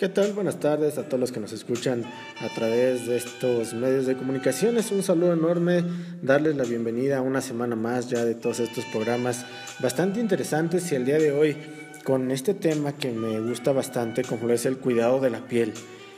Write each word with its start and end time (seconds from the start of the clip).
¿Qué 0.00 0.08
tal? 0.08 0.32
Buenas 0.32 0.58
tardes 0.58 0.98
a 0.98 1.04
todos 1.04 1.20
los 1.20 1.30
que 1.30 1.38
nos 1.38 1.52
escuchan 1.52 2.02
a 2.40 2.48
través 2.52 3.06
de 3.06 3.16
estos 3.16 3.74
medios 3.74 4.06
de 4.06 4.16
comunicación. 4.16 4.76
Es 4.76 4.90
un 4.90 5.04
saludo 5.04 5.32
enorme, 5.32 5.84
darles 6.20 6.56
la 6.56 6.64
bienvenida 6.64 7.18
a 7.18 7.22
una 7.22 7.40
semana 7.40 7.76
más 7.76 8.10
ya 8.10 8.24
de 8.24 8.34
todos 8.34 8.58
estos 8.58 8.84
programas 8.86 9.46
bastante 9.78 10.18
interesantes 10.18 10.90
y 10.90 10.96
el 10.96 11.04
día 11.04 11.18
de 11.18 11.30
hoy 11.30 11.56
con 12.02 12.32
este 12.32 12.54
tema 12.54 12.96
que 12.96 13.12
me 13.12 13.38
gusta 13.38 13.70
bastante 13.70 14.24
como 14.24 14.50
es 14.50 14.66
el 14.66 14.78
cuidado 14.78 15.20
de 15.20 15.30
la 15.30 15.46
piel. 15.46 15.72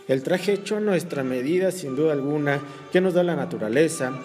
El 0.09 0.23
traje 0.23 0.55
hecho 0.55 0.79
a 0.79 0.81
nuestra 0.81 1.23
medida 1.23 1.71
sin 1.71 1.97
duda 1.97 2.15
alguna 2.15 2.63
que 2.91 3.03
nos 3.03 3.13
da 3.13 3.23
la 3.25 3.37
naturaleza, 3.37 4.19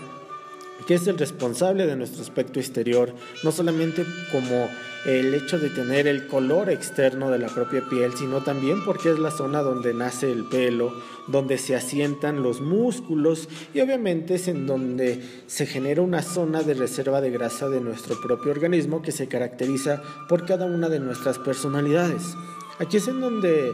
que 0.87 0.95
es 0.95 1.07
el 1.07 1.17
responsable 1.17 1.85
de 1.85 1.95
nuestro 1.95 2.21
aspecto 2.21 2.59
exterior, 2.59 3.13
no 3.43 3.51
solamente 3.51 4.05
como 4.31 4.69
el 5.05 5.33
hecho 5.33 5.57
de 5.57 5.69
tener 5.69 6.07
el 6.07 6.27
color 6.27 6.69
externo 6.69 7.31
de 7.31 7.39
la 7.39 7.47
propia 7.47 7.81
piel, 7.89 8.13
sino 8.13 8.41
también 8.43 8.83
porque 8.85 9.09
es 9.09 9.19
la 9.19 9.31
zona 9.31 9.61
donde 9.61 9.93
nace 9.93 10.31
el 10.31 10.45
pelo, 10.45 10.93
donde 11.27 11.57
se 11.57 11.75
asientan 11.75 12.43
los 12.43 12.61
músculos 12.61 13.49
y 13.73 13.81
obviamente 13.81 14.35
es 14.35 14.47
en 14.47 14.67
donde 14.67 15.21
se 15.47 15.65
genera 15.65 16.01
una 16.01 16.21
zona 16.21 16.61
de 16.61 16.75
reserva 16.75 17.21
de 17.21 17.31
grasa 17.31 17.67
de 17.69 17.81
nuestro 17.81 18.19
propio 18.21 18.51
organismo 18.51 19.01
que 19.01 19.11
se 19.11 19.27
caracteriza 19.27 20.01
por 20.29 20.45
cada 20.45 20.65
una 20.65 20.87
de 20.89 20.99
nuestras 20.99 21.39
personalidades. 21.39 22.35
Aquí 22.79 22.97
es 22.97 23.07
en 23.07 23.21
donde 23.21 23.73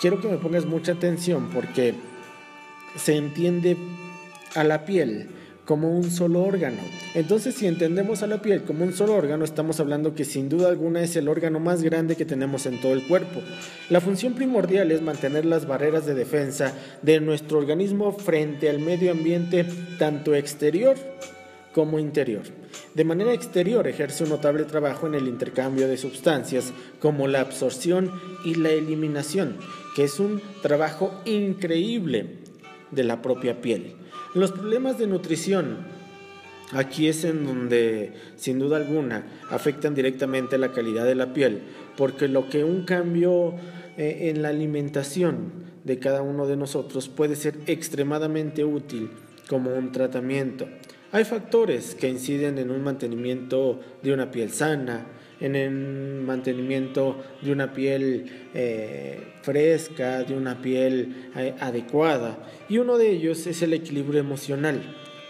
quiero 0.00 0.20
que 0.20 0.28
me 0.28 0.38
pongas 0.38 0.64
mucha 0.64 0.92
atención 0.92 1.50
porque 1.52 1.94
se 2.96 3.16
entiende 3.16 3.76
a 4.54 4.64
la 4.64 4.84
piel 4.84 5.28
como 5.68 5.94
un 5.94 6.10
solo 6.10 6.40
órgano. 6.44 6.78
Entonces, 7.14 7.54
si 7.54 7.66
entendemos 7.66 8.22
a 8.22 8.26
la 8.26 8.40
piel 8.40 8.62
como 8.62 8.84
un 8.84 8.94
solo 8.94 9.14
órgano, 9.14 9.44
estamos 9.44 9.78
hablando 9.80 10.14
que 10.14 10.24
sin 10.24 10.48
duda 10.48 10.68
alguna 10.68 11.02
es 11.02 11.14
el 11.16 11.28
órgano 11.28 11.60
más 11.60 11.82
grande 11.82 12.16
que 12.16 12.24
tenemos 12.24 12.64
en 12.64 12.80
todo 12.80 12.94
el 12.94 13.06
cuerpo. 13.06 13.42
La 13.90 14.00
función 14.00 14.32
primordial 14.32 14.90
es 14.90 15.02
mantener 15.02 15.44
las 15.44 15.66
barreras 15.66 16.06
de 16.06 16.14
defensa 16.14 16.72
de 17.02 17.20
nuestro 17.20 17.58
organismo 17.58 18.12
frente 18.12 18.70
al 18.70 18.78
medio 18.78 19.12
ambiente, 19.12 19.66
tanto 19.98 20.34
exterior 20.34 20.96
como 21.74 21.98
interior. 21.98 22.44
De 22.94 23.04
manera 23.04 23.34
exterior 23.34 23.86
ejerce 23.86 24.24
un 24.24 24.30
notable 24.30 24.64
trabajo 24.64 25.06
en 25.06 25.16
el 25.16 25.28
intercambio 25.28 25.86
de 25.86 25.98
sustancias 25.98 26.72
como 26.98 27.28
la 27.28 27.42
absorción 27.42 28.10
y 28.42 28.54
la 28.54 28.70
eliminación, 28.70 29.58
que 29.94 30.04
es 30.04 30.18
un 30.18 30.40
trabajo 30.62 31.12
increíble 31.26 32.38
de 32.90 33.04
la 33.04 33.20
propia 33.20 33.60
piel. 33.60 34.07
Los 34.34 34.52
problemas 34.52 34.98
de 34.98 35.06
nutrición, 35.06 35.78
aquí 36.72 37.08
es 37.08 37.24
en 37.24 37.46
donde 37.46 38.12
sin 38.36 38.58
duda 38.58 38.76
alguna 38.76 39.26
afectan 39.50 39.94
directamente 39.94 40.58
la 40.58 40.72
calidad 40.72 41.06
de 41.06 41.14
la 41.14 41.32
piel, 41.32 41.62
porque 41.96 42.28
lo 42.28 42.48
que 42.48 42.62
un 42.62 42.84
cambio 42.84 43.54
eh, 43.96 44.30
en 44.30 44.42
la 44.42 44.50
alimentación 44.50 45.68
de 45.84 45.98
cada 45.98 46.20
uno 46.22 46.46
de 46.46 46.56
nosotros 46.56 47.08
puede 47.08 47.36
ser 47.36 47.58
extremadamente 47.66 48.64
útil 48.64 49.10
como 49.48 49.74
un 49.74 49.92
tratamiento. 49.92 50.68
Hay 51.10 51.24
factores 51.24 51.94
que 51.94 52.08
inciden 52.08 52.58
en 52.58 52.70
un 52.70 52.84
mantenimiento 52.84 53.80
de 54.02 54.12
una 54.12 54.30
piel 54.30 54.52
sana, 54.52 55.06
en 55.40 55.56
el 55.56 55.70
mantenimiento 55.70 57.16
de 57.42 57.52
una 57.52 57.72
piel 57.72 58.48
eh, 58.54 59.34
fresca, 59.42 60.24
de 60.24 60.34
una 60.34 60.60
piel 60.60 61.30
eh, 61.36 61.54
adecuada. 61.60 62.38
Y 62.68 62.78
uno 62.78 62.98
de 62.98 63.10
ellos 63.10 63.46
es 63.46 63.62
el 63.62 63.72
equilibrio 63.72 64.20
emocional, 64.20 64.82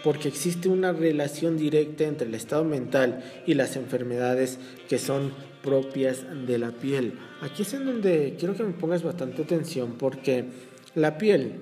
porque 0.03 0.27
existe 0.27 0.69
una 0.69 0.93
relación 0.93 1.57
directa 1.57 2.05
entre 2.05 2.27
el 2.27 2.35
estado 2.35 2.63
mental 2.63 3.23
y 3.45 3.53
las 3.53 3.75
enfermedades 3.75 4.59
que 4.87 4.97
son 4.97 5.31
propias 5.63 6.25
de 6.47 6.57
la 6.57 6.71
piel. 6.71 7.13
Aquí 7.41 7.63
es 7.63 7.73
en 7.73 7.85
donde 7.85 8.35
quiero 8.37 8.55
que 8.55 8.63
me 8.63 8.73
pongas 8.73 9.03
bastante 9.03 9.41
atención, 9.41 9.95
porque 9.97 10.45
la 10.95 11.17
piel 11.17 11.53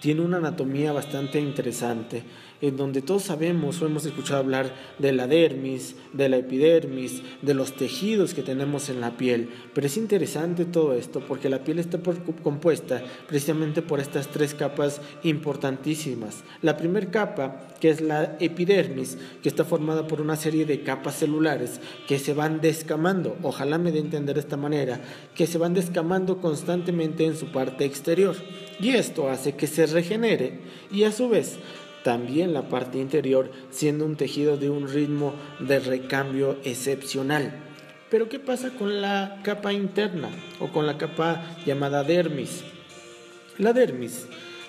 tiene 0.00 0.22
una 0.22 0.38
anatomía 0.38 0.92
bastante 0.92 1.40
interesante 1.40 2.22
en 2.60 2.76
donde 2.76 3.02
todos 3.02 3.24
sabemos 3.24 3.80
o 3.80 3.86
hemos 3.86 4.04
escuchado 4.04 4.40
hablar 4.40 4.74
de 4.98 5.12
la 5.12 5.26
dermis, 5.26 5.94
de 6.12 6.28
la 6.28 6.38
epidermis, 6.38 7.22
de 7.42 7.54
los 7.54 7.74
tejidos 7.74 8.34
que 8.34 8.42
tenemos 8.42 8.88
en 8.88 9.00
la 9.00 9.16
piel. 9.16 9.50
Pero 9.74 9.86
es 9.86 9.96
interesante 9.96 10.64
todo 10.64 10.94
esto 10.94 11.20
porque 11.20 11.48
la 11.48 11.62
piel 11.62 11.78
está 11.78 11.98
compuesta 12.42 13.02
precisamente 13.26 13.82
por 13.82 14.00
estas 14.00 14.28
tres 14.28 14.54
capas 14.54 15.00
importantísimas. 15.22 16.42
La 16.62 16.76
primera 16.76 17.10
capa, 17.10 17.68
que 17.80 17.90
es 17.90 18.00
la 18.00 18.36
epidermis, 18.40 19.18
que 19.42 19.48
está 19.48 19.64
formada 19.64 20.06
por 20.08 20.20
una 20.20 20.36
serie 20.36 20.66
de 20.66 20.82
capas 20.82 21.16
celulares 21.16 21.80
que 22.06 22.18
se 22.18 22.34
van 22.34 22.60
descamando, 22.60 23.36
ojalá 23.42 23.78
me 23.78 23.92
dé 23.92 24.00
entender 24.00 24.34
de 24.34 24.40
esta 24.40 24.56
manera, 24.56 25.00
que 25.34 25.46
se 25.46 25.58
van 25.58 25.74
descamando 25.74 26.38
constantemente 26.40 27.24
en 27.24 27.36
su 27.36 27.46
parte 27.46 27.84
exterior. 27.84 28.36
Y 28.80 28.90
esto 28.90 29.28
hace 29.28 29.54
que 29.54 29.66
se 29.66 29.86
regenere 29.86 30.60
y 30.90 31.04
a 31.04 31.12
su 31.12 31.28
vez 31.28 31.58
también 32.08 32.54
la 32.54 32.70
parte 32.70 32.96
interior 32.96 33.50
siendo 33.68 34.06
un 34.06 34.16
tejido 34.16 34.56
de 34.56 34.70
un 34.70 34.88
ritmo 34.88 35.34
de 35.60 35.78
recambio 35.78 36.56
excepcional. 36.64 37.52
Pero 38.10 38.30
¿qué 38.30 38.38
pasa 38.38 38.70
con 38.70 39.02
la 39.02 39.40
capa 39.42 39.74
interna 39.74 40.30
o 40.58 40.68
con 40.68 40.86
la 40.86 40.96
capa 40.96 41.44
llamada 41.66 42.04
dermis? 42.04 42.64
La 43.58 43.74
dermis 43.74 44.26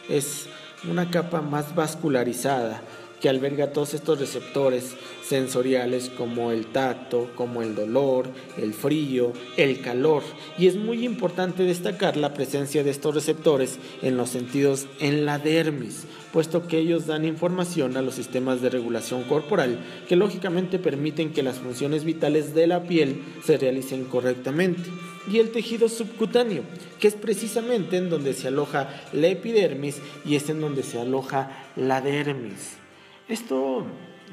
es 0.09 0.47
una 0.83 1.09
capa 1.11 1.39
más 1.39 1.73
vascularizada 1.75 2.81
que 3.19 3.29
alberga 3.29 3.73
todos 3.73 3.93
estos 3.93 4.19
receptores 4.19 4.95
sensoriales 5.23 6.09
como 6.09 6.51
el 6.51 6.67
tacto, 6.67 7.29
como 7.35 7.61
el 7.61 7.75
dolor, 7.75 8.29
el 8.57 8.73
frío, 8.73 9.33
el 9.57 9.81
calor. 9.81 10.23
Y 10.57 10.67
es 10.67 10.75
muy 10.75 11.05
importante 11.05 11.63
destacar 11.63 12.17
la 12.17 12.33
presencia 12.33 12.83
de 12.83 12.89
estos 12.89 13.13
receptores 13.13 13.77
en 14.01 14.17
los 14.17 14.29
sentidos 14.29 14.87
en 14.99 15.25
la 15.25 15.37
dermis, 15.37 16.05
puesto 16.33 16.67
que 16.67 16.79
ellos 16.79 17.05
dan 17.05 17.25
información 17.25 17.97
a 17.97 18.01
los 18.01 18.15
sistemas 18.15 18.61
de 18.61 18.69
regulación 18.69 19.23
corporal 19.23 19.79
que 20.07 20.15
lógicamente 20.15 20.79
permiten 20.79 21.31
que 21.31 21.43
las 21.43 21.57
funciones 21.57 22.03
vitales 22.03 22.55
de 22.55 22.67
la 22.67 22.83
piel 22.83 23.21
se 23.43 23.57
realicen 23.57 24.05
correctamente. 24.05 24.89
Y 25.31 25.37
el 25.37 25.51
tejido 25.51 25.89
subcutáneo, 25.89 26.63
que 26.99 27.07
es 27.07 27.13
precisamente 27.13 27.97
en 27.97 28.09
donde 28.09 28.33
se 28.33 28.47
aloja 28.47 28.89
la 29.13 29.27
epidermis 29.27 29.97
y 30.25 30.35
es 30.35 30.49
en 30.49 30.61
donde 30.61 30.81
se 30.81 30.99
aloja 30.99 31.67
la 31.75 32.01
dermis. 32.01 32.79
Esto, 33.29 33.85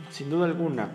sin 0.09 0.31
duda 0.31 0.47
alguna, 0.47 0.89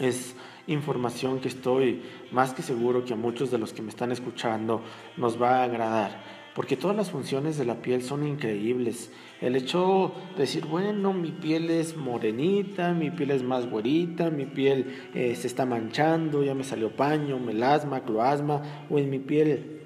es 0.00 0.34
información 0.66 1.38
que 1.38 1.46
estoy 1.46 2.02
más 2.32 2.52
que 2.52 2.62
seguro 2.62 3.04
que 3.04 3.12
a 3.12 3.16
muchos 3.16 3.52
de 3.52 3.58
los 3.58 3.72
que 3.72 3.80
me 3.80 3.90
están 3.90 4.10
escuchando 4.10 4.82
nos 5.16 5.40
va 5.40 5.60
a 5.60 5.62
agradar, 5.62 6.20
porque 6.56 6.76
todas 6.76 6.96
las 6.96 7.12
funciones 7.12 7.56
de 7.56 7.64
la 7.64 7.80
piel 7.80 8.02
son 8.02 8.26
increíbles. 8.26 9.12
El 9.40 9.54
hecho 9.54 10.12
de 10.34 10.40
decir, 10.40 10.66
bueno, 10.66 11.12
mi 11.12 11.30
piel 11.30 11.70
es 11.70 11.96
morenita, 11.96 12.92
mi 12.92 13.12
piel 13.12 13.30
es 13.30 13.44
más 13.44 13.70
güerita, 13.70 14.30
mi 14.30 14.46
piel 14.46 15.10
eh, 15.14 15.36
se 15.36 15.46
está 15.46 15.64
manchando, 15.64 16.42
ya 16.42 16.56
me 16.56 16.64
salió 16.64 16.90
paño, 16.90 17.38
melasma, 17.38 18.02
cloasma, 18.02 18.62
o 18.90 18.98
en 18.98 19.10
mi 19.10 19.20
piel 19.20 19.80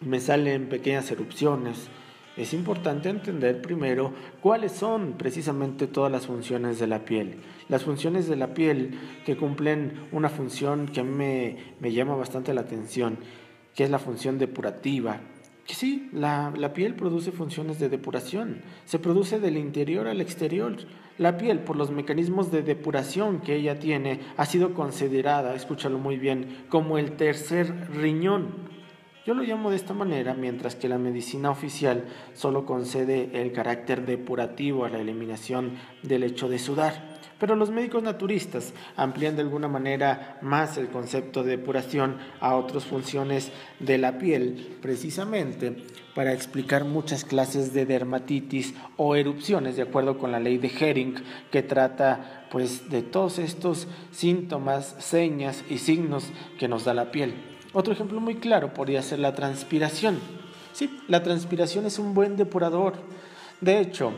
me 0.00 0.20
salen 0.20 0.68
pequeñas 0.68 1.10
erupciones 1.10 1.90
es 2.36 2.52
importante 2.52 3.08
entender 3.08 3.62
primero 3.62 4.12
cuáles 4.42 4.72
son 4.72 5.14
precisamente 5.14 5.86
todas 5.86 6.12
las 6.12 6.26
funciones 6.26 6.78
de 6.78 6.86
la 6.86 7.04
piel. 7.04 7.36
Las 7.68 7.84
funciones 7.84 8.28
de 8.28 8.36
la 8.36 8.52
piel 8.52 8.98
que 9.24 9.36
cumplen 9.36 10.08
una 10.12 10.28
función 10.28 10.86
que 10.86 11.02
mí 11.02 11.56
me, 11.80 11.92
llama 11.92 12.14
bastante 12.14 12.52
la 12.52 12.60
atención, 12.60 13.18
que 13.74 13.84
es 13.84 13.90
la 13.90 13.98
función 13.98 14.38
depurativa. 14.38 15.20
Sí, 15.64 16.10
la, 16.12 16.52
la 16.56 16.74
piel 16.74 16.94
produce 16.94 17.32
funciones 17.32 17.80
de 17.80 17.88
depuración, 17.88 18.60
se 18.84 18.98
produce 18.98 19.40
del 19.40 19.56
interior 19.56 20.06
al 20.06 20.20
exterior. 20.20 20.76
La 21.18 21.38
piel, 21.38 21.60
por 21.60 21.76
los 21.76 21.90
mecanismos 21.90 22.52
de 22.52 22.62
depuración 22.62 23.40
que 23.40 23.56
ella 23.56 23.78
tiene, 23.78 24.20
ha 24.36 24.44
sido 24.44 24.74
considerada, 24.74 25.54
escúchalo 25.54 25.98
muy 25.98 26.18
bien, 26.18 26.66
como 26.68 26.98
el 26.98 27.12
tercer 27.12 27.88
riñón 27.96 28.75
yo 29.26 29.34
lo 29.34 29.42
llamo 29.42 29.70
de 29.70 29.76
esta 29.76 29.92
manera, 29.92 30.34
mientras 30.34 30.76
que 30.76 30.88
la 30.88 30.98
medicina 30.98 31.50
oficial 31.50 32.04
solo 32.32 32.64
concede 32.64 33.42
el 33.42 33.52
carácter 33.52 34.06
depurativo 34.06 34.84
a 34.84 34.88
la 34.88 35.00
eliminación 35.00 35.72
del 36.04 36.22
hecho 36.22 36.48
de 36.48 36.60
sudar. 36.60 37.16
Pero 37.40 37.56
los 37.56 37.70
médicos 37.70 38.04
naturistas 38.04 38.72
amplían 38.94 39.34
de 39.34 39.42
alguna 39.42 39.66
manera 39.66 40.38
más 40.42 40.78
el 40.78 40.88
concepto 40.88 41.42
de 41.42 41.56
depuración 41.56 42.18
a 42.38 42.54
otras 42.54 42.84
funciones 42.84 43.50
de 43.80 43.98
la 43.98 44.16
piel, 44.16 44.78
precisamente 44.80 45.76
para 46.14 46.32
explicar 46.32 46.84
muchas 46.84 47.24
clases 47.24 47.74
de 47.74 47.84
dermatitis 47.84 48.74
o 48.96 49.16
erupciones, 49.16 49.74
de 49.74 49.82
acuerdo 49.82 50.18
con 50.18 50.30
la 50.30 50.38
ley 50.38 50.58
de 50.58 50.68
Hering, 50.68 51.16
que 51.50 51.64
trata 51.64 52.46
pues 52.52 52.88
de 52.90 53.02
todos 53.02 53.40
estos 53.40 53.88
síntomas, 54.12 54.94
señas 55.00 55.64
y 55.68 55.78
signos 55.78 56.30
que 56.60 56.68
nos 56.68 56.84
da 56.84 56.94
la 56.94 57.10
piel. 57.10 57.55
Otro 57.76 57.92
ejemplo 57.92 58.22
muy 58.22 58.36
claro 58.36 58.72
podría 58.72 59.02
ser 59.02 59.18
la 59.18 59.34
transpiración. 59.34 60.18
Sí, 60.72 60.98
la 61.08 61.22
transpiración 61.22 61.84
es 61.84 61.98
un 61.98 62.14
buen 62.14 62.34
depurador. 62.38 62.94
De 63.60 63.80
hecho, 63.80 64.12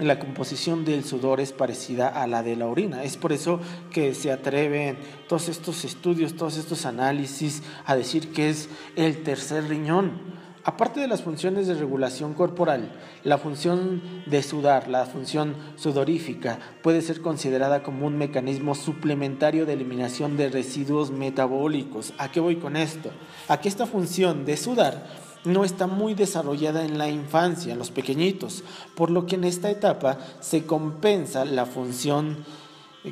la 0.00 0.18
composición 0.18 0.84
del 0.84 1.04
sudor 1.04 1.38
es 1.38 1.52
parecida 1.52 2.08
a 2.08 2.26
la 2.26 2.42
de 2.42 2.56
la 2.56 2.66
orina. 2.66 3.04
Es 3.04 3.16
por 3.16 3.32
eso 3.32 3.60
que 3.92 4.14
se 4.14 4.32
atreven 4.32 4.98
todos 5.28 5.48
estos 5.48 5.84
estudios, 5.84 6.34
todos 6.34 6.56
estos 6.56 6.86
análisis 6.86 7.62
a 7.84 7.94
decir 7.94 8.32
que 8.32 8.50
es 8.50 8.68
el 8.96 9.22
tercer 9.22 9.68
riñón. 9.68 10.35
Aparte 10.68 10.98
de 10.98 11.06
las 11.06 11.22
funciones 11.22 11.68
de 11.68 11.74
regulación 11.74 12.34
corporal, 12.34 12.90
la 13.22 13.38
función 13.38 14.02
de 14.26 14.42
sudar, 14.42 14.88
la 14.88 15.06
función 15.06 15.54
sudorífica, 15.76 16.58
puede 16.82 17.02
ser 17.02 17.20
considerada 17.20 17.84
como 17.84 18.04
un 18.04 18.18
mecanismo 18.18 18.74
suplementario 18.74 19.64
de 19.64 19.74
eliminación 19.74 20.36
de 20.36 20.48
residuos 20.48 21.12
metabólicos. 21.12 22.14
¿A 22.18 22.32
qué 22.32 22.40
voy 22.40 22.56
con 22.56 22.74
esto? 22.74 23.12
A 23.46 23.60
que 23.60 23.68
esta 23.68 23.86
función 23.86 24.44
de 24.44 24.56
sudar 24.56 25.06
no 25.44 25.62
está 25.62 25.86
muy 25.86 26.14
desarrollada 26.14 26.84
en 26.84 26.98
la 26.98 27.08
infancia, 27.08 27.72
en 27.72 27.78
los 27.78 27.92
pequeñitos, 27.92 28.64
por 28.96 29.12
lo 29.12 29.24
que 29.24 29.36
en 29.36 29.44
esta 29.44 29.70
etapa 29.70 30.18
se 30.40 30.66
compensa 30.66 31.44
la 31.44 31.66
función 31.66 32.44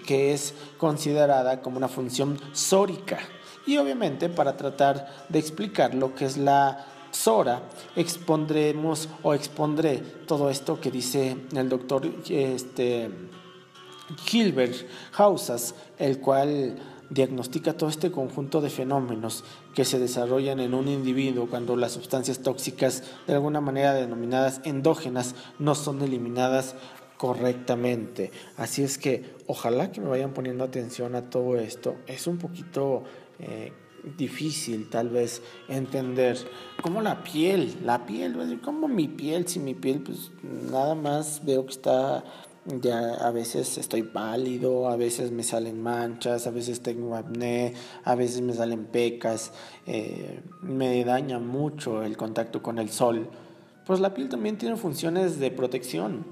que 0.09 0.35
es 0.35 0.55
considerada 0.77 1.63
como 1.63 1.77
una 1.77 1.87
función 1.87 2.37
sórica. 2.51 3.21
Y 3.65 3.77
obviamente 3.77 4.29
para 4.29 4.57
tratar 4.57 5.09
de 5.29 5.39
explicar 5.39 5.95
lo 5.95 6.17
que 6.17 6.25
es 6.25 6.37
la 6.37 6.87
Sora, 7.15 7.63
expondremos 7.95 9.09
o 9.23 9.35
expondré 9.35 9.99
todo 10.27 10.51
esto 10.51 10.81
que 10.81 10.91
dice 10.91 11.37
el 11.55 11.69
doctor 11.69 12.11
este, 12.29 13.09
Gilbert 14.27 14.75
Hausas, 15.17 15.77
el 15.99 16.19
cual 16.19 16.77
diagnostica 17.11 17.77
todo 17.77 17.89
este 17.89 18.11
conjunto 18.11 18.61
de 18.61 18.69
fenómenos 18.69 19.45
que 19.75 19.85
se 19.85 20.01
desarrollan 20.01 20.59
en 20.59 20.75
un 20.75 20.89
individuo 20.89 21.49
cuando 21.49 21.77
las 21.77 21.93
sustancias 21.93 22.41
tóxicas, 22.41 23.05
de 23.29 23.35
alguna 23.35 23.61
manera 23.61 23.95
denominadas 23.95 24.61
endógenas, 24.65 25.37
no 25.61 25.77
son 25.77 26.03
eliminadas 26.03 26.75
correctamente. 27.17 28.33
Así 28.57 28.83
es 28.83 28.99
que 28.99 29.37
ojalá 29.47 29.93
que 29.93 30.01
me 30.01 30.09
vayan 30.09 30.35
poniendo 30.35 30.65
atención 30.65 31.15
a 31.15 31.31
todo 31.31 31.57
esto. 31.59 31.95
Es 32.09 32.27
un 32.27 32.39
poquito 32.39 33.05
eh, 33.39 33.73
difícil 34.17 34.89
tal 34.89 35.09
vez 35.09 35.43
entender 35.69 36.39
como 36.83 37.01
la 37.01 37.23
piel, 37.23 37.75
la 37.85 38.07
piel, 38.07 38.61
como 38.63 38.89
mi 38.89 39.09
piel, 39.09 39.49
si 39.49 39.59
mi 39.59 39.75
piel 39.75 40.01
pues 40.01 40.31
nada 40.43 40.95
más 40.95 41.43
veo 41.45 41.65
que 41.67 41.73
está 41.73 42.25
ya 42.67 43.15
a 43.15 43.31
veces 43.31 43.77
estoy 43.77 44.03
pálido, 44.03 44.89
a 44.89 44.97
veces 44.97 45.31
me 45.31 45.43
salen 45.43 45.83
manchas, 45.83 46.47
a 46.47 46.51
veces 46.51 46.81
tengo 46.81 47.15
acné, 47.15 47.75
a 48.05 48.15
veces 48.15 48.41
me 48.41 48.55
salen 48.55 48.87
pecas, 48.87 49.53
eh, 49.87 50.41
me 50.63 51.05
daña 51.05 51.39
mucho 51.39 52.03
el 52.03 52.17
contacto 52.17 52.63
con 52.63 52.79
el 52.79 52.91
sol. 52.91 53.29
Pues 53.87 54.01
la 54.01 54.15
piel 54.15 54.31
también 54.31 54.57
tiene 54.57 54.77
funciones 54.77 55.39
de 55.39 55.51
protección. 55.51 56.25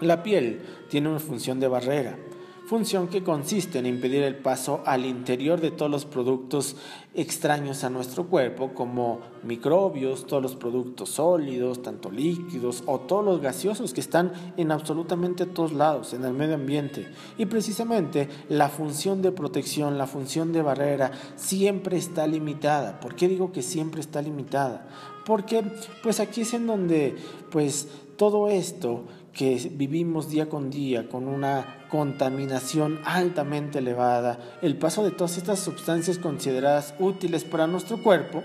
La 0.00 0.22
piel 0.22 0.62
tiene 0.88 1.10
una 1.10 1.18
función 1.18 1.60
de 1.60 1.68
barrera 1.68 2.18
función 2.66 3.06
que 3.06 3.22
consiste 3.22 3.78
en 3.78 3.86
impedir 3.86 4.24
el 4.24 4.36
paso 4.36 4.82
al 4.86 5.06
interior 5.06 5.60
de 5.60 5.70
todos 5.70 5.90
los 5.90 6.04
productos 6.04 6.76
extraños 7.14 7.84
a 7.84 7.90
nuestro 7.90 8.26
cuerpo, 8.26 8.74
como 8.74 9.20
microbios, 9.44 10.26
todos 10.26 10.42
los 10.42 10.56
productos 10.56 11.10
sólidos, 11.10 11.80
tanto 11.82 12.10
líquidos 12.10 12.82
o 12.86 12.98
todos 13.00 13.24
los 13.24 13.40
gaseosos 13.40 13.94
que 13.94 14.00
están 14.00 14.32
en 14.56 14.72
absolutamente 14.72 15.46
todos 15.46 15.72
lados, 15.72 16.12
en 16.12 16.24
el 16.24 16.32
medio 16.32 16.56
ambiente. 16.56 17.06
Y 17.38 17.46
precisamente 17.46 18.28
la 18.48 18.68
función 18.68 19.22
de 19.22 19.30
protección, 19.30 19.96
la 19.96 20.08
función 20.08 20.52
de 20.52 20.62
barrera, 20.62 21.12
siempre 21.36 21.96
está 21.96 22.26
limitada. 22.26 22.98
¿Por 22.98 23.14
qué 23.14 23.28
digo 23.28 23.52
que 23.52 23.62
siempre 23.62 24.00
está 24.00 24.20
limitada? 24.22 24.88
Porque 25.24 25.64
pues 26.02 26.18
aquí 26.18 26.40
es 26.40 26.52
en 26.52 26.66
donde 26.66 27.14
pues 27.50 27.88
todo 28.16 28.48
esto 28.48 29.04
que 29.36 29.70
vivimos 29.72 30.30
día 30.30 30.48
con 30.48 30.70
día 30.70 31.08
con 31.08 31.28
una 31.28 31.86
contaminación 31.90 33.00
altamente 33.04 33.80
elevada, 33.80 34.38
el 34.62 34.78
paso 34.78 35.04
de 35.04 35.10
todas 35.10 35.36
estas 35.36 35.60
sustancias 35.60 36.18
consideradas 36.18 36.94
útiles 36.98 37.44
para 37.44 37.66
nuestro 37.66 38.02
cuerpo, 38.02 38.42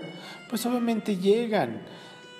pues 0.50 0.66
obviamente 0.66 1.16
llegan 1.16 1.82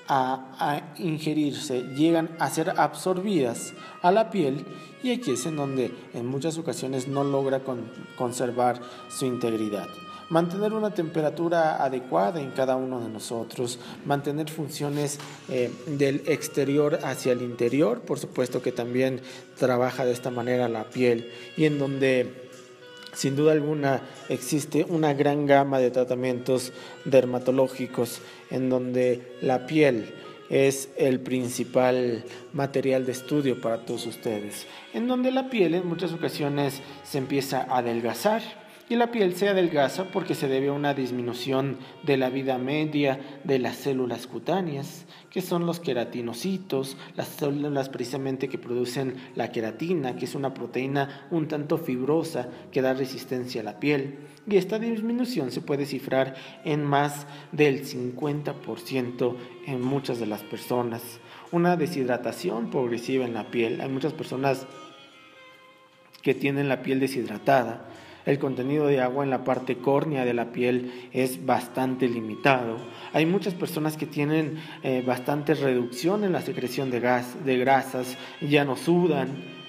a, 0.07 0.93
ingerirse, 0.99 1.83
llegan 1.95 2.37
a 2.39 2.51
ser 2.51 2.75
absorbidas 2.77 3.73
a 4.03 4.13
la 4.13 4.31
piel 4.31 4.67
y 5.03 5.13
aquí 5.13 5.31
es 5.31 5.47
en 5.47 5.57
donde 5.57 5.91
en 6.13 6.27
muchas 6.27 6.59
ocasiones 6.59 7.09
no 7.09 7.25
logra 7.25 7.63
conservar 8.17 8.83
su 9.09 9.25
integridad 9.25 9.89
mantener 10.33 10.73
una 10.73 10.95
temperatura 10.95 11.85
adecuada 11.85 12.41
en 12.41 12.53
cada 12.53 12.75
uno 12.75 13.01
de 13.01 13.11
nosotros, 13.11 13.79
mantener 14.07 14.49
funciones 14.49 15.19
eh, 15.51 15.71
del 15.87 16.23
exterior 16.27 17.01
hacia 17.05 17.33
el 17.33 17.43
interior, 17.43 18.01
por 18.01 18.19
supuesto 18.19 18.63
que 18.63 18.73
también 18.73 19.21
trabaja 19.59 20.07
de 20.07 20.13
esta 20.13 20.31
manera 20.31 20.71
la 20.71 20.85
piel 20.85 21.31
y 21.59 21.67
en 21.67 21.79
donde 21.79 22.49
sin 23.13 23.37
duda 23.37 23.53
alguna 23.53 24.01
existe 24.31 24.87
una 24.89 25.13
gran 25.13 25.45
gama 25.47 25.79
de 25.79 25.91
tratamientos 25.91 26.73
dermatológicos 27.05 28.23
en 28.51 28.71
donde 28.71 29.37
la 29.43 29.67
piel 29.67 30.15
es 30.49 30.89
el 30.97 31.21
principal 31.21 32.25
material 32.55 33.05
de 33.05 33.13
estudio 33.13 33.61
para 33.61 33.85
todos 33.85 34.07
ustedes, 34.07 34.67
en 34.95 35.09
donde 35.09 35.31
la 35.31 35.51
piel 35.51 35.75
en 35.75 35.87
muchas 35.87 36.15
ocasiones 36.15 36.81
se 37.05 37.19
empieza 37.19 37.67
a 37.69 37.79
adelgazar, 37.79 38.62
y 38.93 38.97
la 38.97 39.11
piel 39.11 39.35
se 39.35 39.49
adelgaza 39.49 40.11
porque 40.11 40.35
se 40.35 40.49
debe 40.49 40.69
a 40.69 40.73
una 40.73 40.93
disminución 40.93 41.79
de 42.03 42.19
la 42.19 42.29
vida 42.29 42.59
media 42.59 43.19
de 43.43 43.59
las 43.59 43.77
células 43.77 44.27
cutáneas, 44.27 45.07
que 45.31 45.41
son 45.41 45.65
los 45.65 45.81
queratinocitos, 45.81 46.99
las 47.17 47.29
células 47.29 47.89
precisamente 47.89 48.51
que 48.51 48.59
producen 48.59 49.15
la 49.35 49.51
queratina, 49.51 50.17
que 50.17 50.27
es 50.27 50.35
una 50.35 50.53
proteína 50.53 51.27
un 51.31 51.49
tanto 51.49 51.79
fibrosa 51.79 52.51
que 52.71 52.83
da 52.83 52.93
resistencia 52.93 53.63
a 53.63 53.65
la 53.65 53.81
piel. 53.81 54.19
Y 54.47 54.59
esta 54.59 54.79
disminución 54.79 55.53
se 55.53 55.63
puede 55.63 55.87
cifrar 55.87 56.35
en 56.67 56.85
más 56.85 57.27
del 57.51 57.87
50% 57.87 59.37
en 59.69 59.81
muchas 59.81 60.21
de 60.21 60.27
las 60.27 60.43
personas. 60.43 61.19
Una 61.51 61.79
deshidratación 61.79 62.69
progresiva 62.69 63.25
en 63.25 63.33
la 63.33 63.51
piel. 63.51 63.81
Hay 63.81 63.89
muchas 63.89 64.13
personas 64.13 64.67
que 66.21 66.35
tienen 66.35 66.69
la 66.69 66.83
piel 66.83 67.01
deshidratada 67.01 67.89
el 68.27 68.39
contenido 68.39 68.87
de 68.87 69.01
agua 69.01 69.25
en 69.25 69.31
la 69.31 69.45
parte 69.45 69.79
córnea 69.79 70.25
de 70.25 70.35
la 70.35 70.53
piel 70.53 71.09
es 71.13 71.45
bastante 71.45 72.09
limitado. 72.09 72.77
Hay 73.13 73.27
muchas 73.27 73.55
personas 73.55 73.97
que 73.97 74.07
tienen 74.07 74.59
eh, 74.83 75.03
bastante 75.07 75.55
reducción 75.55 76.25
en 76.25 76.33
la 76.33 76.41
secreción 76.41 76.91
de, 76.91 77.01
gas, 77.01 77.45
de 77.45 77.59
grasas, 77.59 78.17
ya 78.41 78.65
no 78.65 78.77
sudan, 78.77 79.29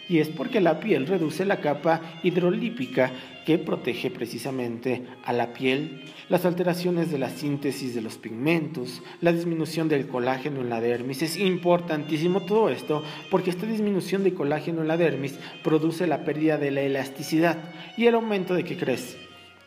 y 0.09 0.19
es 0.19 0.29
porque 0.29 0.61
la 0.61 0.79
piel 0.79 1.07
reduce 1.07 1.45
la 1.45 1.59
capa 1.59 2.01
hidrolípica 2.23 3.11
que 3.45 3.57
protege 3.57 4.09
precisamente 4.09 5.03
a 5.25 5.33
la 5.33 5.53
piel, 5.53 6.03
las 6.29 6.45
alteraciones 6.45 7.11
de 7.11 7.17
la 7.17 7.29
síntesis 7.29 7.93
de 7.93 8.01
los 8.01 8.17
pigmentos, 8.17 9.01
la 9.21 9.33
disminución 9.33 9.89
del 9.89 10.07
colágeno 10.07 10.61
en 10.61 10.69
la 10.69 10.81
dermis. 10.81 11.21
Es 11.21 11.37
importantísimo 11.37 12.41
todo 12.41 12.69
esto 12.69 13.03
porque 13.29 13.49
esta 13.49 13.65
disminución 13.65 14.23
de 14.23 14.33
colágeno 14.33 14.81
en 14.81 14.87
la 14.87 14.97
dermis 14.97 15.37
produce 15.63 16.07
la 16.07 16.23
pérdida 16.23 16.57
de 16.57 16.71
la 16.71 16.81
elasticidad 16.81 17.57
y 17.97 18.07
el 18.07 18.15
aumento 18.15 18.53
de 18.53 18.63
qué 18.63 18.77
crees? 18.77 19.17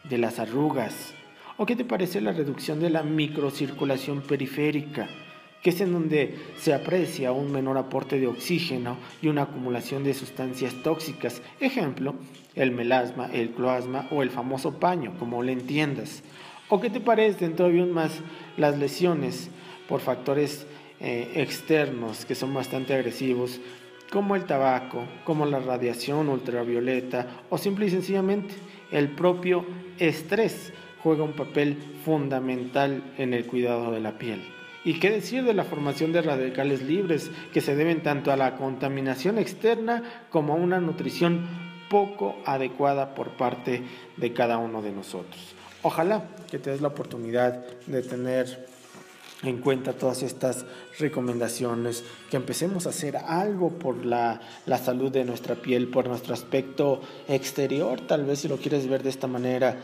De 0.05 0.19
las 0.19 0.39
arrugas. 0.39 1.15
¿O 1.59 1.67
qué 1.67 1.75
te 1.75 1.85
parece 1.85 2.21
la 2.21 2.33
reducción 2.33 2.81
de 2.81 2.91
la 2.91 3.03
microcirculación 3.03 4.21
periférica? 4.21 5.09
Que 5.63 5.71
es 5.71 5.81
en 5.81 5.93
donde 5.93 6.37
se 6.59 6.73
aprecia 6.75 7.33
un 7.33 7.51
menor 7.51 7.77
aporte 7.79 8.21
de 8.21 8.27
oxígeno 8.27 8.99
y 9.21 9.29
una 9.29 9.43
acumulación 9.43 10.05
de 10.05 10.15
sustancias 10.15 10.75
tóxicas. 10.83 11.43
Ejemplo, 11.61 12.15
el 12.55 12.71
melasma, 12.71 13.29
el 13.33 13.51
cloasma 13.51 14.07
o 14.11 14.23
el 14.23 14.31
famoso 14.31 14.79
paño, 14.79 15.15
como 15.19 15.43
le 15.43 15.53
entiendas. 15.53 16.23
¿O 16.69 16.81
qué 16.81 16.91
te 16.91 17.01
parecen 17.01 17.55
todavía 17.55 17.87
más 17.87 18.21
las 18.57 18.79
lesiones 18.79 19.51
por 19.89 20.01
factores 20.01 20.67
eh, 20.99 21.33
externos 21.37 22.25
que 22.25 22.35
son 22.35 22.55
bastante 22.55 22.95
agresivos, 22.95 23.61
como 24.11 24.35
el 24.35 24.45
tabaco, 24.45 25.05
como 25.25 25.47
la 25.47 25.59
radiación 25.59 26.29
ultravioleta 26.29 27.43
o 27.51 27.59
simple 27.59 27.87
y 27.87 27.91
sencillamente 27.91 28.55
el 28.91 29.11
propio 29.11 29.65
estrés 29.99 30.73
juega 31.03 31.25
un 31.25 31.35
papel 31.35 31.77
fundamental 32.05 33.03
en 33.19 33.35
el 33.35 33.47
cuidado 33.47 33.93
de 33.93 34.01
la 34.01 34.17
piel? 34.17 34.56
¿Y 34.87 35.01
qué 35.01 35.11
decir 35.11 35.43
de 35.43 35.53
la 35.53 35.65
formación 35.65 36.13
de 36.13 36.23
radicales 36.23 36.81
libres 36.81 37.29
que 37.53 37.61
se 37.61 37.75
deben 37.75 38.05
tanto 38.05 38.31
a 38.31 38.37
la 38.37 38.55
contaminación 38.55 39.37
externa 39.37 40.25
como 40.31 40.53
a 40.53 40.57
una 40.57 40.79
nutrición 40.79 41.45
poco 41.91 42.37
adecuada 42.47 43.17
por 43.17 43.31
parte 43.31 43.83
de 44.17 44.33
cada 44.33 44.59
uno 44.59 44.83
de 44.83 44.93
nosotros? 44.93 45.57
Ojalá 45.83 46.29
que 46.49 46.61
te 46.61 46.71
des 46.71 46.83
la 46.83 46.89
oportunidad 46.89 47.67
de 47.89 48.01
tener 48.03 48.69
en 49.43 49.59
cuenta 49.59 49.93
todas 49.93 50.23
estas 50.23 50.65
recomendaciones, 51.01 52.05
que 52.31 52.37
empecemos 52.37 52.87
a 52.87 52.91
hacer 52.91 53.17
algo 53.17 53.71
por 53.71 54.07
la, 54.07 54.41
la, 54.67 54.79
salud 54.79 55.11
de 55.11 55.25
nuestra 55.25 55.57
piel, 55.57 55.89
por 55.89 56.07
nuestro 56.07 56.33
aspecto 56.33 57.01
exterior, 57.27 58.03
tal 58.03 58.25
vez 58.25 58.39
si 58.39 58.49
lo 58.49 58.57
quieres 58.59 58.87
ver 58.89 59.03
de 59.03 59.11
esta 59.11 59.27
manera, 59.27 59.79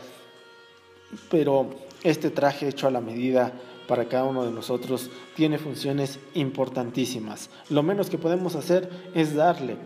pero 1.29 1.75
este 2.03 2.29
traje 2.29 2.69
hecho 2.69 2.87
a 2.87 2.91
la 2.91 3.01
medida 3.01 3.51
para 3.87 4.07
cada 4.07 4.25
uno 4.25 4.45
de 4.45 4.51
nosotros 4.51 5.09
tiene 5.35 5.57
funciones 5.57 6.19
importantísimas. 6.33 7.49
Lo 7.69 7.83
menos 7.83 8.09
que 8.09 8.17
podemos 8.17 8.55
hacer 8.55 8.89
es 9.13 9.35
darle 9.35 9.77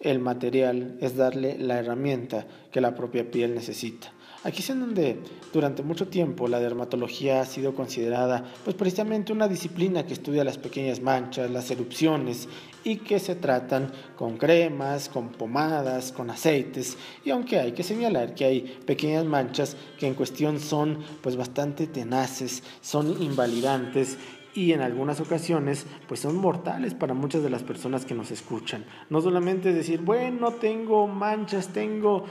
el 0.00 0.18
material, 0.18 0.96
es 1.00 1.16
darle 1.16 1.58
la 1.58 1.78
herramienta 1.78 2.46
que 2.70 2.80
la 2.80 2.94
propia 2.94 3.30
piel 3.30 3.54
necesita. 3.54 4.12
Aquí 4.44 4.62
es 4.62 4.70
en 4.70 4.78
donde 4.78 5.18
durante 5.52 5.82
mucho 5.82 6.06
tiempo 6.06 6.46
la 6.46 6.60
dermatología 6.60 7.40
ha 7.40 7.44
sido 7.44 7.74
considerada 7.74 8.44
pues 8.62 8.76
precisamente 8.76 9.32
una 9.32 9.48
disciplina 9.48 10.06
que 10.06 10.12
estudia 10.12 10.44
las 10.44 10.58
pequeñas 10.58 11.00
manchas, 11.00 11.50
las 11.50 11.68
erupciones 11.72 12.48
y 12.84 12.98
que 12.98 13.18
se 13.18 13.34
tratan 13.34 13.90
con 14.16 14.38
cremas, 14.38 15.08
con 15.08 15.30
pomadas, 15.30 16.12
con 16.12 16.30
aceites. 16.30 16.96
Y 17.24 17.30
aunque 17.30 17.58
hay 17.58 17.72
que 17.72 17.82
señalar 17.82 18.36
que 18.36 18.44
hay 18.44 18.60
pequeñas 18.86 19.24
manchas 19.24 19.76
que 19.98 20.06
en 20.06 20.14
cuestión 20.14 20.60
son 20.60 20.98
pues 21.20 21.34
bastante 21.34 21.88
tenaces, 21.88 22.62
son 22.80 23.20
invalidantes 23.20 24.18
y 24.54 24.72
en 24.72 24.80
algunas 24.80 25.20
ocasiones 25.20 25.86
pues 26.06 26.20
son 26.20 26.36
mortales 26.36 26.94
para 26.94 27.14
muchas 27.14 27.42
de 27.42 27.50
las 27.50 27.62
personas 27.62 28.04
que 28.04 28.14
nos 28.14 28.30
escuchan. 28.30 28.84
No 29.10 29.20
solamente 29.20 29.72
decir, 29.72 30.00
bueno, 30.00 30.52
tengo 30.52 31.06
manchas, 31.06 31.68
tengo 31.68 32.24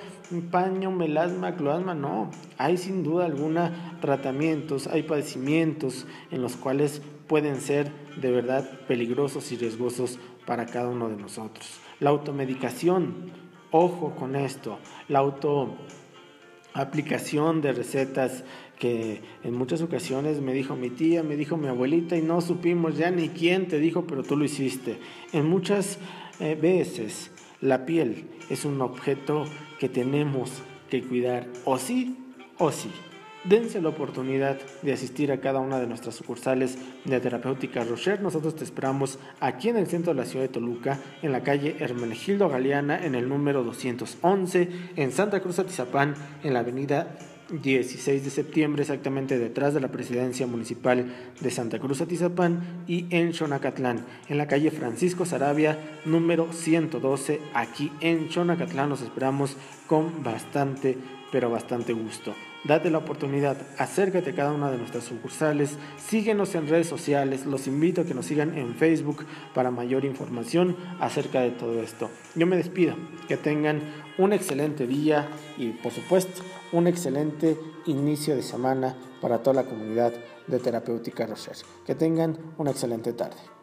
paño, 0.51 0.91
melasma, 0.91 1.55
cloasma, 1.55 1.93
no, 1.93 2.29
hay 2.57 2.77
sin 2.77 3.03
duda 3.03 3.25
alguna 3.25 3.97
tratamientos, 4.01 4.87
hay 4.87 5.03
padecimientos 5.03 6.05
en 6.31 6.41
los 6.41 6.55
cuales 6.55 7.01
pueden 7.27 7.61
ser 7.61 7.91
de 8.19 8.31
verdad 8.31 8.67
peligrosos 8.87 9.51
y 9.51 9.57
riesgosos 9.57 10.19
para 10.45 10.65
cada 10.65 10.89
uno 10.89 11.09
de 11.09 11.17
nosotros. 11.17 11.79
La 11.99 12.09
automedicación, 12.09 13.31
ojo 13.71 14.15
con 14.15 14.35
esto, 14.35 14.79
la 15.07 15.19
auto 15.19 15.75
aplicación 16.81 17.61
de 17.61 17.73
recetas 17.73 18.43
que 18.79 19.21
en 19.43 19.53
muchas 19.53 19.81
ocasiones 19.81 20.41
me 20.41 20.53
dijo 20.53 20.75
mi 20.75 20.89
tía, 20.89 21.23
me 21.23 21.35
dijo 21.35 21.57
mi 21.57 21.67
abuelita 21.67 22.15
y 22.15 22.21
no 22.21 22.41
supimos 22.41 22.97
ya 22.97 23.11
ni 23.11 23.29
quién 23.29 23.67
te 23.67 23.79
dijo, 23.79 24.05
pero 24.05 24.23
tú 24.23 24.37
lo 24.37 24.45
hiciste. 24.45 24.99
En 25.33 25.47
muchas 25.47 25.97
eh, 26.39 26.55
veces 26.55 27.31
la 27.61 27.85
piel 27.85 28.25
es 28.49 28.65
un 28.65 28.81
objeto 28.81 29.45
que 29.79 29.89
tenemos 29.89 30.51
que 30.89 31.03
cuidar 31.03 31.47
o 31.65 31.77
sí 31.77 32.17
o 32.57 32.71
sí. 32.71 32.91
Dense 33.47 33.81
la 33.81 33.89
oportunidad 33.89 34.57
de 34.81 34.91
asistir 34.91 35.31
a 35.31 35.39
cada 35.39 35.59
una 35.59 35.79
de 35.79 35.87
nuestras 35.87 36.15
sucursales 36.15 36.77
de 37.05 37.19
Terapéutica 37.21 37.85
Rocher. 37.85 38.21
Nosotros 38.21 38.57
te 38.57 38.65
esperamos 38.65 39.19
aquí 39.39 39.69
en 39.69 39.77
el 39.77 39.87
centro 39.87 40.13
de 40.13 40.19
la 40.19 40.25
ciudad 40.25 40.43
de 40.43 40.49
Toluca, 40.49 40.99
en 41.21 41.31
la 41.31 41.43
calle 41.43 41.77
Hermenegildo 41.79 42.49
Galeana, 42.49 43.05
en 43.05 43.15
el 43.15 43.29
número 43.29 43.63
211, 43.63 44.69
en 44.97 45.11
Santa 45.13 45.39
Cruz 45.39 45.59
Atizapán, 45.59 46.15
en 46.43 46.53
la 46.53 46.59
avenida 46.59 47.17
16 47.49 48.25
de 48.25 48.29
septiembre, 48.29 48.81
exactamente 48.81 49.39
detrás 49.39 49.73
de 49.73 49.79
la 49.79 49.87
presidencia 49.87 50.45
municipal 50.47 51.05
de 51.39 51.49
Santa 51.49 51.79
Cruz 51.79 52.01
Atizapán 52.01 52.83
y 52.87 53.05
en 53.09 53.33
Xonacatlán, 53.33 54.05
en 54.27 54.37
la 54.37 54.47
calle 54.47 54.71
Francisco 54.71 55.25
Sarabia, 55.25 55.79
número 56.03 56.51
112, 56.51 57.39
aquí 57.53 57.91
en 58.01 58.29
Xonacatlán. 58.29 58.89
Nos 58.89 59.01
esperamos 59.01 59.55
con 59.87 60.23
bastante, 60.23 60.97
pero 61.31 61.49
bastante 61.49 61.93
gusto. 61.93 62.33
Date 62.63 62.89
la 62.89 62.97
oportunidad, 62.97 63.57
acércate 63.77 64.31
a 64.31 64.35
cada 64.35 64.51
una 64.51 64.71
de 64.71 64.77
nuestras 64.77 65.03
sucursales, 65.03 65.77
síguenos 65.97 66.53
en 66.55 66.67
redes 66.67 66.87
sociales, 66.87 67.45
los 67.45 67.67
invito 67.67 68.01
a 68.01 68.05
que 68.05 68.13
nos 68.13 68.25
sigan 68.25 68.57
en 68.57 68.75
Facebook 68.75 69.25
para 69.53 69.71
mayor 69.71 70.05
información 70.05 70.75
acerca 70.99 71.41
de 71.41 71.51
todo 71.51 71.81
esto. 71.81 72.09
Yo 72.35 72.45
me 72.47 72.57
despido, 72.57 72.95
que 73.27 73.37
tengan 73.37 73.81
un 74.17 74.33
excelente 74.33 74.87
día 74.87 75.29
y 75.57 75.69
por 75.69 75.91
supuesto 75.91 76.41
un 76.71 76.87
excelente 76.87 77.57
inicio 77.85 78.35
de 78.35 78.43
semana 78.43 78.95
para 79.21 79.39
toda 79.43 79.63
la 79.63 79.69
comunidad 79.69 80.13
de 80.47 80.59
Terapéutica 80.59 81.25
Rocher. 81.25 81.55
Que 81.85 81.95
tengan 81.95 82.37
una 82.57 82.71
excelente 82.71 83.13
tarde. 83.13 83.56